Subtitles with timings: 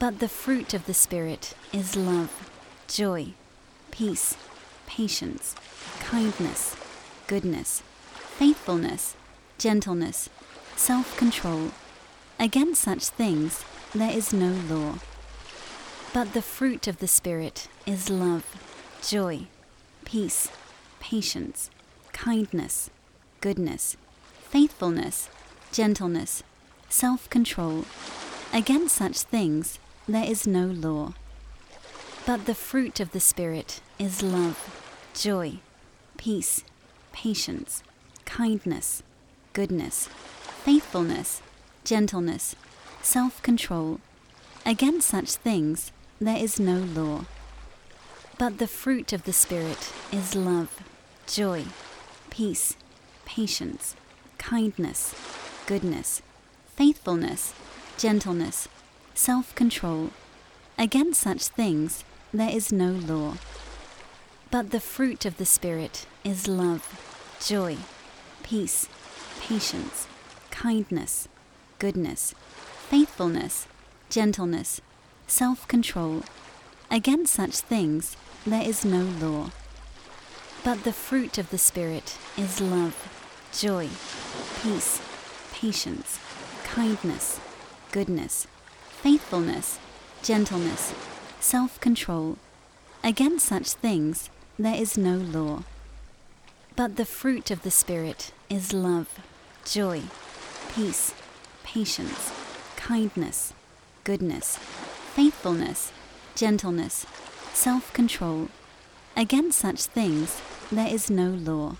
[0.00, 2.50] But the fruit of the Spirit is love,
[2.88, 3.34] joy,
[3.90, 4.34] peace,
[4.86, 5.54] patience,
[6.00, 6.74] kindness,
[7.26, 7.82] goodness,
[8.38, 9.14] faithfulness,
[9.58, 10.30] gentleness,
[10.74, 11.72] self control.
[12.38, 13.62] Against such things
[13.94, 15.00] there is no law.
[16.14, 18.46] But the fruit of the Spirit is love,
[19.06, 19.48] joy,
[20.06, 20.48] peace,
[20.98, 21.68] patience,
[22.14, 22.88] kindness,
[23.42, 23.98] goodness,
[24.48, 25.28] faithfulness,
[25.72, 26.42] gentleness,
[26.88, 27.84] self control.
[28.54, 29.78] Against such things
[30.14, 31.14] there is no law.
[32.26, 34.58] But the fruit of the Spirit is love,
[35.14, 35.60] joy,
[36.16, 36.64] peace,
[37.12, 37.82] patience,
[38.24, 39.02] kindness,
[39.52, 40.08] goodness,
[40.64, 41.42] faithfulness,
[41.84, 42.54] gentleness,
[43.02, 44.00] self control.
[44.66, 47.24] Against such things there is no law.
[48.38, 50.80] But the fruit of the Spirit is love,
[51.26, 51.64] joy,
[52.30, 52.76] peace,
[53.24, 53.96] patience,
[54.38, 55.14] kindness,
[55.66, 56.22] goodness,
[56.76, 57.54] faithfulness,
[57.98, 58.68] gentleness,
[59.14, 60.10] self control.
[60.78, 63.34] Against such things there is no law.
[64.50, 66.84] But the fruit of the Spirit is love,
[67.44, 67.76] joy,
[68.42, 68.88] peace,
[69.40, 70.06] patience,
[70.50, 71.28] kindness,
[71.78, 72.34] goodness,
[72.88, 73.66] faithfulness,
[74.08, 74.80] gentleness,
[75.26, 76.22] self control.
[76.90, 79.50] Against such things there is no law.
[80.64, 82.96] But the fruit of the Spirit is love,
[83.52, 83.88] joy,
[84.62, 85.00] peace,
[85.52, 86.18] patience,
[86.64, 87.40] kindness,
[87.92, 88.46] goodness,
[89.02, 89.78] faithfulness,
[90.22, 90.92] gentleness,
[91.40, 92.36] self control.
[93.02, 95.62] Against such things there is no law.
[96.76, 99.08] But the fruit of the Spirit is love,
[99.64, 100.02] joy,
[100.74, 101.14] peace,
[101.64, 102.30] patience,
[102.76, 103.54] kindness,
[104.04, 104.58] goodness,
[105.16, 105.92] faithfulness,
[106.36, 107.06] gentleness,
[107.54, 108.48] self control.
[109.16, 111.76] Against such things there is no law.